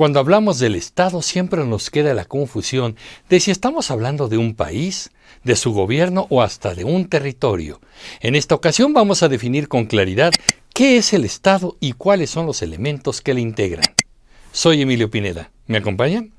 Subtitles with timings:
[0.00, 2.96] Cuando hablamos del Estado siempre nos queda la confusión
[3.28, 5.10] de si estamos hablando de un país,
[5.44, 7.82] de su gobierno o hasta de un territorio.
[8.20, 10.32] En esta ocasión vamos a definir con claridad
[10.72, 13.84] qué es el Estado y cuáles son los elementos que le integran.
[14.52, 15.50] Soy Emilio Pineda.
[15.66, 16.32] ¿Me acompañan?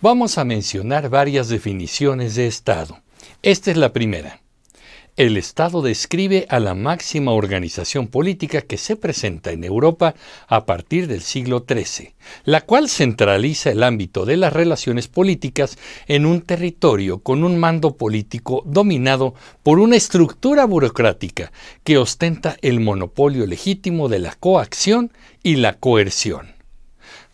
[0.00, 3.02] Vamos a mencionar varias definiciones de Estado.
[3.42, 4.41] Esta es la primera.
[5.14, 10.14] El Estado describe a la máxima organización política que se presenta en Europa
[10.48, 12.14] a partir del siglo XIII,
[12.46, 15.76] la cual centraliza el ámbito de las relaciones políticas
[16.08, 21.52] en un territorio con un mando político dominado por una estructura burocrática
[21.84, 26.61] que ostenta el monopolio legítimo de la coacción y la coerción.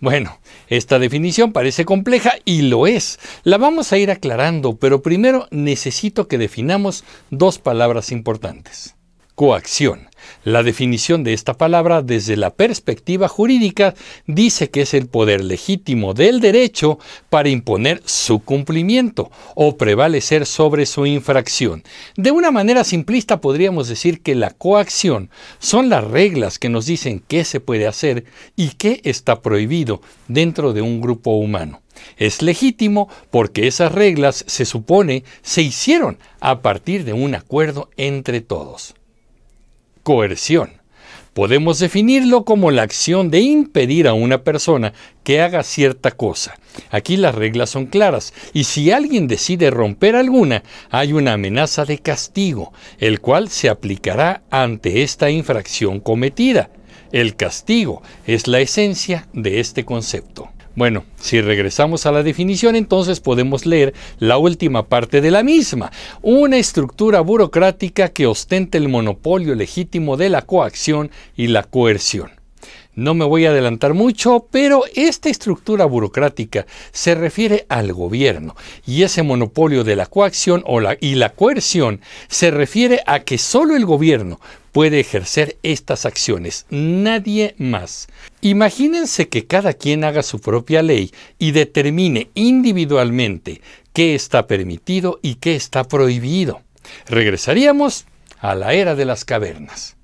[0.00, 0.38] Bueno,
[0.68, 3.18] esta definición parece compleja y lo es.
[3.42, 8.94] La vamos a ir aclarando, pero primero necesito que definamos dos palabras importantes.
[9.34, 10.07] Coacción
[10.44, 13.94] la definición de esta palabra desde la perspectiva jurídica
[14.26, 16.98] dice que es el poder legítimo del derecho
[17.30, 21.82] para imponer su cumplimiento o prevalecer sobre su infracción.
[22.16, 27.22] De una manera simplista podríamos decir que la coacción son las reglas que nos dicen
[27.26, 28.24] qué se puede hacer
[28.56, 31.82] y qué está prohibido dentro de un grupo humano.
[32.16, 38.40] Es legítimo porque esas reglas se supone se hicieron a partir de un acuerdo entre
[38.40, 38.94] todos
[40.08, 40.70] coerción.
[41.34, 46.54] Podemos definirlo como la acción de impedir a una persona que haga cierta cosa.
[46.90, 51.98] Aquí las reglas son claras y si alguien decide romper alguna, hay una amenaza de
[51.98, 56.70] castigo, el cual se aplicará ante esta infracción cometida.
[57.12, 60.48] El castigo es la esencia de este concepto.
[60.78, 65.90] Bueno, si regresamos a la definición, entonces podemos leer la última parte de la misma,
[66.22, 72.30] una estructura burocrática que ostenta el monopolio legítimo de la coacción y la coerción.
[72.94, 78.54] No me voy a adelantar mucho, pero esta estructura burocrática se refiere al gobierno
[78.86, 80.62] y ese monopolio de la coacción
[81.00, 84.38] y la coerción se refiere a que solo el gobierno
[84.78, 88.06] puede ejercer estas acciones, nadie más.
[88.42, 93.60] Imagínense que cada quien haga su propia ley y determine individualmente
[93.92, 96.62] qué está permitido y qué está prohibido.
[97.08, 98.04] Regresaríamos
[98.38, 99.96] a la era de las cavernas.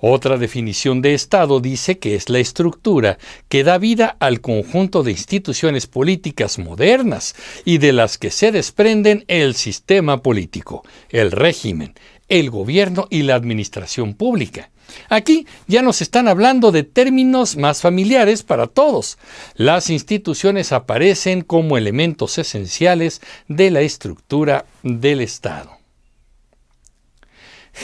[0.00, 3.18] Otra definición de Estado dice que es la estructura
[3.48, 9.24] que da vida al conjunto de instituciones políticas modernas y de las que se desprenden
[9.26, 11.94] el sistema político, el régimen,
[12.28, 14.70] el gobierno y la administración pública.
[15.08, 19.18] Aquí ya nos están hablando de términos más familiares para todos.
[19.54, 25.77] Las instituciones aparecen como elementos esenciales de la estructura del Estado.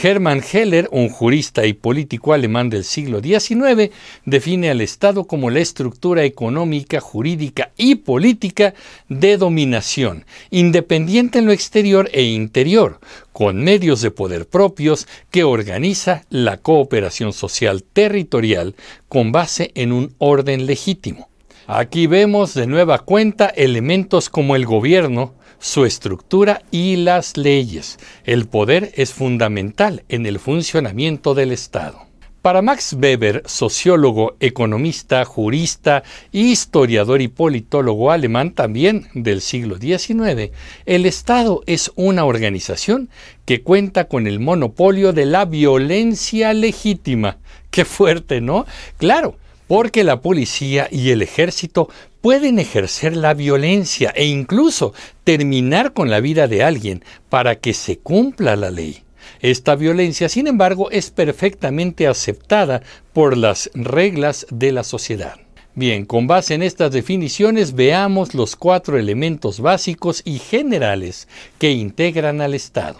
[0.01, 3.91] Hermann Heller, un jurista y político alemán del siglo XIX,
[4.25, 8.73] define al Estado como la estructura económica, jurídica y política
[9.07, 12.99] de dominación, independiente en lo exterior e interior,
[13.31, 18.75] con medios de poder propios que organiza la cooperación social territorial
[19.07, 21.29] con base en un orden legítimo.
[21.67, 27.97] Aquí vemos de nueva cuenta elementos como el gobierno, su estructura y las leyes.
[28.23, 32.05] El poder es fundamental en el funcionamiento del Estado.
[32.45, 40.51] Para Max Weber, sociólogo, economista, jurista, historiador y politólogo alemán también del siglo XIX,
[40.85, 43.09] el Estado es una organización
[43.45, 47.37] que cuenta con el monopolio de la violencia legítima.
[47.71, 48.67] Qué fuerte, ¿no?
[48.97, 49.37] Claro,
[49.67, 51.89] porque la policía y el ejército
[52.21, 54.93] pueden ejercer la violencia e incluso
[55.23, 59.03] terminar con la vida de alguien para que se cumpla la ley.
[59.41, 62.81] Esta violencia, sin embargo, es perfectamente aceptada
[63.13, 65.35] por las reglas de la sociedad.
[65.73, 71.27] Bien, con base en estas definiciones veamos los cuatro elementos básicos y generales
[71.59, 72.97] que integran al Estado.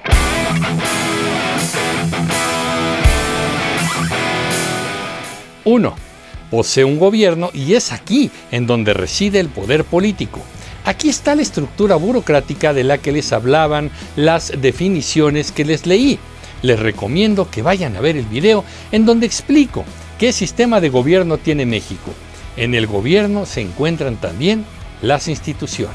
[5.63, 6.04] 1
[6.55, 10.39] posee un gobierno y es aquí en donde reside el poder político.
[10.85, 16.17] Aquí está la estructura burocrática de la que les hablaban las definiciones que les leí.
[16.61, 18.63] Les recomiendo que vayan a ver el video
[18.93, 19.83] en donde explico
[20.17, 22.13] qué sistema de gobierno tiene México.
[22.55, 24.63] En el gobierno se encuentran también
[25.01, 25.93] las instituciones.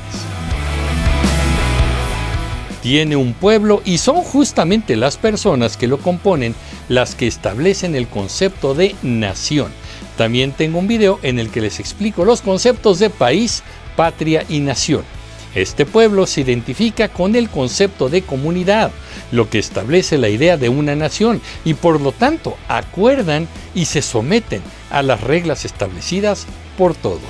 [2.82, 6.54] Tiene un pueblo y son justamente las personas que lo componen
[6.90, 9.79] las que establecen el concepto de nación
[10.20, 13.62] también tengo un video en el que les explico los conceptos de país,
[13.96, 15.02] patria y nación.
[15.54, 18.90] Este pueblo se identifica con el concepto de comunidad,
[19.32, 24.02] lo que establece la idea de una nación, y por lo tanto acuerdan y se
[24.02, 26.46] someten a las reglas establecidas
[26.76, 27.22] por todos.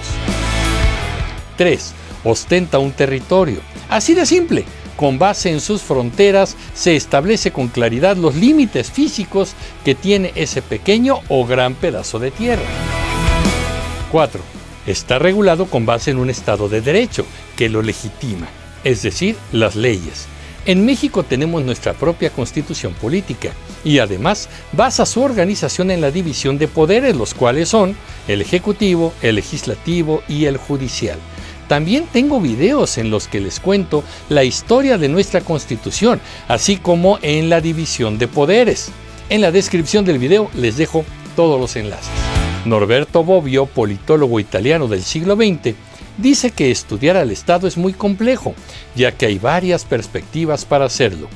[1.58, 1.92] 3.
[2.24, 3.60] Ostenta un territorio.
[3.88, 4.64] Así de simple,
[5.00, 10.60] con base en sus fronteras se establece con claridad los límites físicos que tiene ese
[10.60, 12.68] pequeño o gran pedazo de tierra.
[14.12, 14.42] 4.
[14.86, 17.24] Está regulado con base en un Estado de Derecho
[17.56, 18.46] que lo legitima,
[18.84, 20.26] es decir, las leyes.
[20.66, 26.58] En México tenemos nuestra propia constitución política y además basa su organización en la división
[26.58, 27.96] de poderes, los cuales son
[28.28, 31.18] el Ejecutivo, el Legislativo y el Judicial.
[31.70, 37.20] También tengo videos en los que les cuento la historia de nuestra constitución, así como
[37.22, 38.90] en la división de poderes.
[39.28, 41.04] En la descripción del video les dejo
[41.36, 42.10] todos los enlaces.
[42.64, 45.76] Norberto Bobbio, politólogo italiano del siglo XX,
[46.18, 48.56] dice que estudiar al Estado es muy complejo,
[48.96, 51.28] ya que hay varias perspectivas para hacerlo.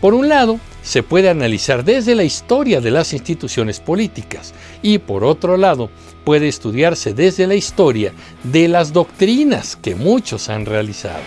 [0.00, 5.24] Por un lado, se puede analizar desde la historia de las instituciones políticas y por
[5.24, 5.90] otro lado,
[6.24, 8.12] puede estudiarse desde la historia
[8.44, 11.22] de las doctrinas que muchos han realizado.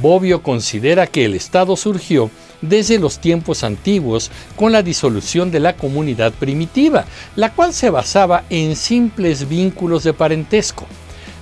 [0.00, 2.30] Bobbio considera que el Estado surgió
[2.60, 7.04] desde los tiempos antiguos con la disolución de la comunidad primitiva,
[7.34, 10.86] la cual se basaba en simples vínculos de parentesco.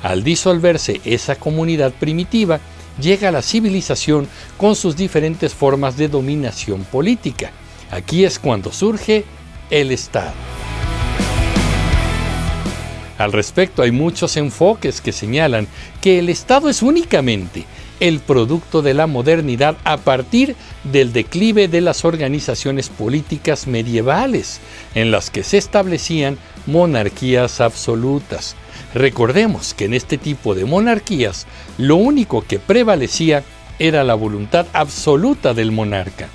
[0.02, 2.60] Al disolverse esa comunidad primitiva,
[3.00, 7.50] llega la civilización con sus diferentes formas de dominación política.
[7.90, 9.25] Aquí es cuando surge
[9.70, 10.32] el Estado.
[13.19, 15.66] Al respecto hay muchos enfoques que señalan
[16.00, 17.64] que el Estado es únicamente
[17.98, 20.54] el producto de la modernidad a partir
[20.84, 24.60] del declive de las organizaciones políticas medievales,
[24.94, 28.54] en las que se establecían monarquías absolutas.
[28.94, 31.46] Recordemos que en este tipo de monarquías
[31.78, 33.44] lo único que prevalecía
[33.78, 36.28] era la voluntad absoluta del monarca.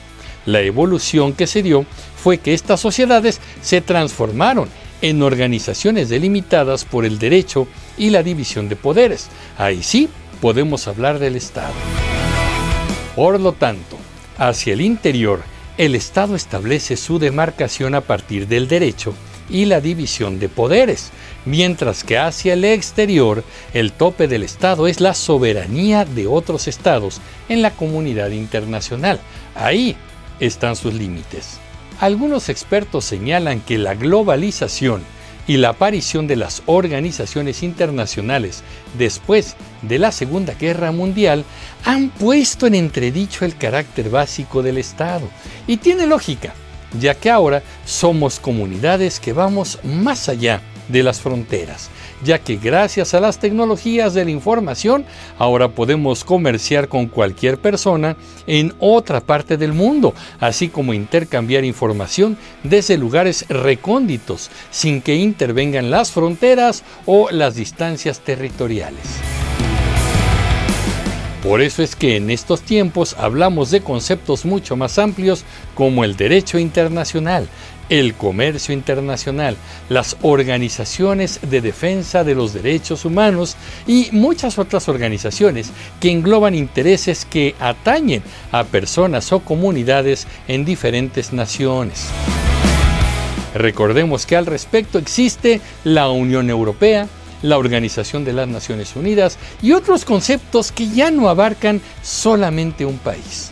[0.45, 1.85] La evolución que se dio
[2.15, 4.69] fue que estas sociedades se transformaron
[5.01, 7.67] en organizaciones delimitadas por el derecho
[7.97, 9.29] y la división de poderes.
[9.57, 10.09] Ahí sí
[10.39, 11.73] podemos hablar del Estado.
[13.15, 13.97] Por lo tanto,
[14.37, 15.41] hacia el interior,
[15.77, 19.13] el Estado establece su demarcación a partir del derecho
[19.49, 21.11] y la división de poderes,
[21.45, 23.43] mientras que hacia el exterior
[23.73, 29.19] el tope del Estado es la soberanía de otros estados en la comunidad internacional.
[29.55, 29.95] Ahí
[30.39, 31.59] están sus límites.
[31.99, 35.03] Algunos expertos señalan que la globalización
[35.47, 38.63] y la aparición de las organizaciones internacionales
[38.97, 41.43] después de la Segunda Guerra Mundial
[41.83, 45.27] han puesto en entredicho el carácter básico del Estado.
[45.67, 46.53] Y tiene lógica,
[46.99, 51.89] ya que ahora somos comunidades que vamos más allá de las fronteras
[52.23, 55.05] ya que gracias a las tecnologías de la información
[55.37, 58.15] ahora podemos comerciar con cualquier persona
[58.47, 65.91] en otra parte del mundo, así como intercambiar información desde lugares recónditos sin que intervengan
[65.91, 69.01] las fronteras o las distancias territoriales.
[71.43, 75.43] Por eso es que en estos tiempos hablamos de conceptos mucho más amplios
[75.73, 77.47] como el derecho internacional,
[77.89, 79.57] el comercio internacional,
[79.89, 83.55] las organizaciones de defensa de los derechos humanos
[83.87, 91.33] y muchas otras organizaciones que engloban intereses que atañen a personas o comunidades en diferentes
[91.33, 92.07] naciones.
[93.53, 97.07] Recordemos que al respecto existe la Unión Europea,
[97.41, 102.97] la Organización de las Naciones Unidas y otros conceptos que ya no abarcan solamente un
[102.97, 103.51] país.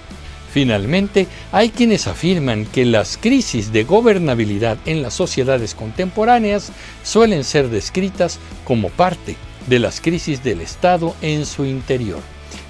[0.51, 6.72] Finalmente, hay quienes afirman que las crisis de gobernabilidad en las sociedades contemporáneas
[7.03, 9.36] suelen ser descritas como parte
[9.68, 12.20] de las crisis del Estado en su interior.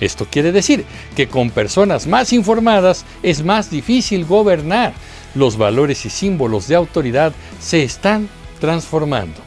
[0.02, 0.84] Esto quiere decir
[1.16, 4.94] que con personas más informadas es más difícil gobernar.
[5.36, 8.28] Los valores y símbolos de autoridad se están
[8.60, 9.40] transformando.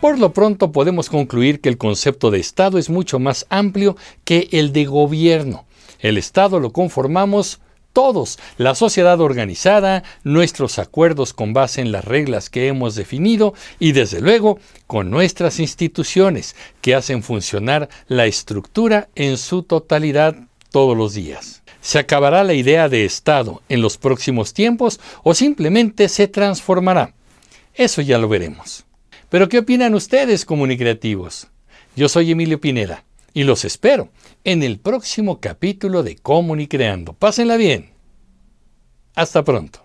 [0.00, 4.48] Por lo pronto podemos concluir que el concepto de Estado es mucho más amplio que
[4.52, 5.64] el de gobierno.
[5.98, 7.60] El Estado lo conformamos
[7.94, 13.92] todos, la sociedad organizada, nuestros acuerdos con base en las reglas que hemos definido y
[13.92, 20.36] desde luego con nuestras instituciones que hacen funcionar la estructura en su totalidad
[20.70, 21.62] todos los días.
[21.80, 27.14] ¿Se acabará la idea de Estado en los próximos tiempos o simplemente se transformará?
[27.74, 28.84] Eso ya lo veremos.
[29.30, 31.46] Pero ¿qué opinan ustedes, comunicativos?
[31.94, 34.08] Yo soy Emilio Pineda y los espero
[34.44, 37.12] en el próximo capítulo de Comunicreando.
[37.12, 37.90] Pásenla bien.
[39.14, 39.83] Hasta pronto.